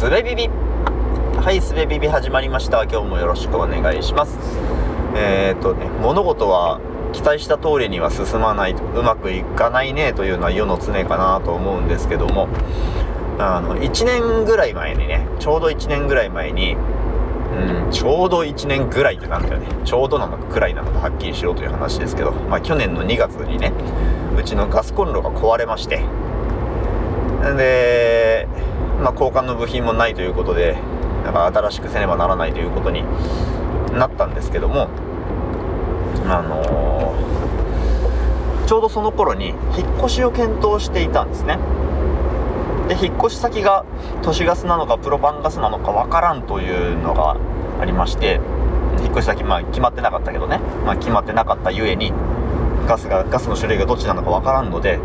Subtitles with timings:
[0.00, 0.48] すべビビ。
[1.42, 2.84] はいすべビビ始まりました。
[2.84, 4.38] 今日もよろしくお願いします。
[5.14, 6.80] えー、っとね物事は
[7.12, 8.72] 期待した通りには進まない。
[8.72, 12.48] うまくいかないねというのは世の常かなと思うんですけども。
[13.38, 19.66] あの1年ぐらい前にねちょうど1年ぐらい前にうん、ちょうど1年ぐらいってなんだよね。
[19.84, 23.70] ちょうどなのかくらいなのかはっきりしろという話ですけど、まあ去年の2月にね、
[24.34, 26.00] うちのガスコンロが壊れまして、
[27.56, 28.48] で、
[29.02, 30.76] まあ交換の部品もないということで、
[31.24, 33.04] なんか新しくせねばならないということに
[33.92, 34.88] なったんですけども、
[36.26, 41.58] あのー、ちょうどその頃に引っ越しを検討していたんですね。
[42.90, 43.84] で引っ越し先が
[44.22, 47.36] 都市ガスなのかプロパンガスなのかわからんというのが
[47.80, 48.40] ありまして
[49.00, 52.12] 引っ越し先まあ決まってなかったけどね、まあ、決まってなかったゆえに
[52.88, 54.98] ガスがガスの種類がどっちなのかわからんので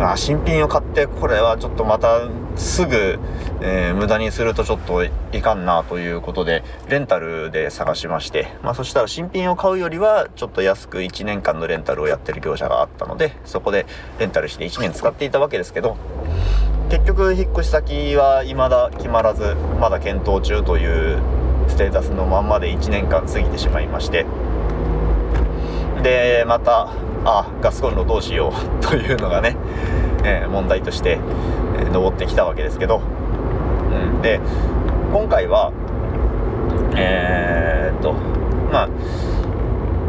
[0.00, 3.18] あ新品を買ってこれはちょっとまたすぐ、
[3.60, 5.10] えー、無駄にするとちょっとい
[5.42, 13.86] かんなということでレンタルで探しまして、まあ、そしたら新品を買うよりはちょっと安く1年間のレンタルをやってる業者があったのでそこで
[14.18, 15.96] レンタルして1年使っていたわけですけど
[16.90, 21.20] 結局引っ越し先は未だ決まらずまだ検討中という
[21.68, 24.26] ステータスのまんまで1年間過ぎてしまいまして。
[26.02, 26.88] でまた
[27.24, 29.56] あガスコンロどうしようというのがね、
[30.24, 31.18] えー、問題として、
[31.78, 34.40] えー、上ってきたわけですけど、うん、で
[35.12, 35.72] 今回は
[36.96, 38.12] えー、っと
[38.72, 38.88] まあ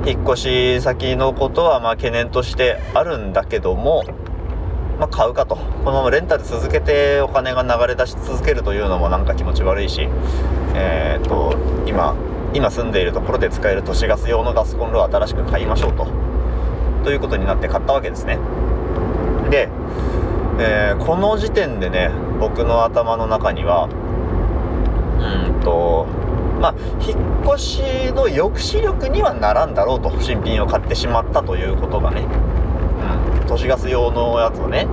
[0.05, 4.03] 引っ越し先のことはま懸念としてあるんだけども
[4.99, 5.55] まあ、買うかと。
[5.55, 10.07] このままレンタル続けてお金が流れ出し続けるというのもなんか気持ち悪いし、
[10.75, 11.55] えー、っと
[11.87, 12.15] 今
[12.53, 16.07] 今住んでいるところで使える都市ガス用のガスコンロを新しく買いましょうと。
[17.03, 18.37] ということになって買ったわけですね。
[19.53, 19.69] で、
[20.57, 22.09] えー、この時点でね
[22.39, 23.87] 僕の頭の中には
[25.19, 25.61] うん。
[25.61, 26.07] と
[26.59, 27.81] まあ引っ越し
[28.13, 32.25] の抑止力にはならんだろうと新品を買ってしまったということがね
[33.47, 34.87] 都市ガス用のやつをね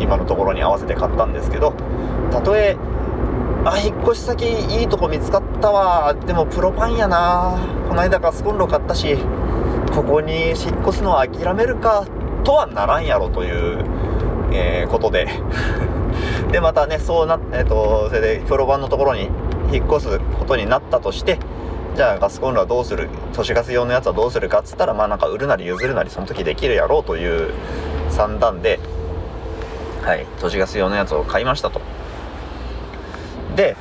[0.00, 1.74] 今のところに合わせて買ったんですけど
[2.30, 2.76] たとえ
[3.66, 7.58] あ引っ越し先いいとこ見つかったわでもプロパンやな
[7.88, 9.18] この間ガスコンロ買ったし
[9.94, 12.06] ここに引っ越すのは諦めるか
[12.44, 13.84] とはならんやろという、
[14.52, 15.28] えー、ことで。
[16.50, 19.28] でまたねそうなえっ、ー、とそれでプロパンのところに
[19.72, 21.38] 引っ越すことになったとして
[21.94, 23.08] じゃあガスコンロはどうする？
[23.34, 27.52] 都市ガス用のやつはどうするかっつったらまあなんか売るなり譲るなりその時できるやろうという
[28.10, 28.78] 算段で
[30.02, 31.80] はい都市ガス用のやつを買いましたと。
[33.56, 33.76] で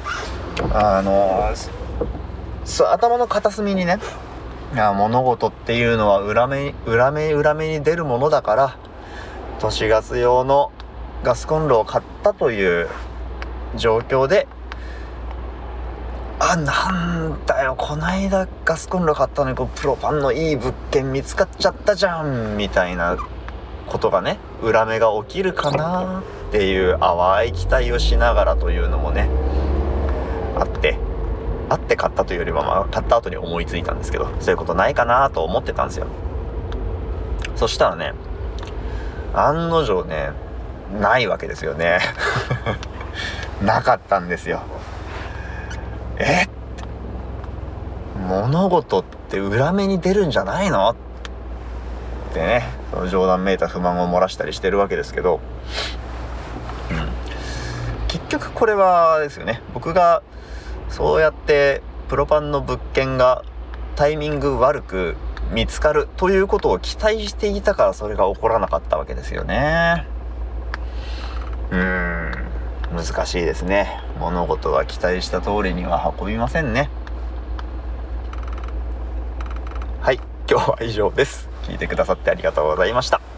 [0.73, 3.99] あのー、頭の片隅にね
[4.93, 8.77] 物事っていうのは裏目裏目裏目に出るものだから
[9.59, 10.71] 都市ガス用の
[11.23, 12.89] ガスコンロを買ったという
[13.75, 14.47] 状況で
[16.37, 23.17] あ、なんだよ、こないだガスコンロ買ったのに、こう、プロパンのいい物件見つかっちゃったじゃん、みたいな
[23.87, 29.29] ことがね、裏目が起きるかなっていう淡い期待をしながらというのもね、
[30.59, 30.99] あって、
[31.69, 36.07] あって買ったというよりは、まあ、買った後に思いついたんですけど、そういうことないかなと思ってたんですよ。
[37.55, 38.13] そしたらね、
[39.33, 40.31] 案の定ね、
[40.99, 41.99] ないわけですよね。
[43.61, 44.61] なかったんですよ。
[46.17, 46.47] え？
[48.27, 50.89] 物事って裏目に出るんじゃないの？
[50.89, 50.95] っ
[52.33, 55.39] てねその冗談めいた不満を漏らしたりしてるわけですけど、
[56.91, 57.09] うん、
[58.07, 60.21] 結局これはですよね僕が
[60.89, 63.43] そうやってプロパンの物件が
[63.95, 65.15] タイミング悪く
[65.51, 70.05] 見つかるということを期待していたからそれが起こらなかったわけですよね。
[71.71, 72.45] うーん。
[72.95, 73.99] 難しいですね。
[74.19, 76.89] 物事は期待した通りには運びませんね。
[80.01, 80.19] はい。
[80.49, 81.49] 今日は以上です。
[81.63, 83.34] 聞いてくださってありがとうございました。